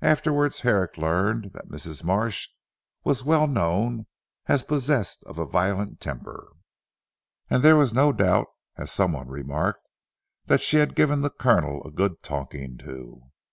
[0.00, 2.02] Afterwards Herrick learned that Mrs.
[2.02, 2.48] Marsh
[3.04, 4.08] was well known
[4.46, 6.50] as possessed of a violent temper,
[7.48, 9.88] and there was no doubt (as some one remarked)
[10.46, 13.22] that she had given the Colonel a good talking to.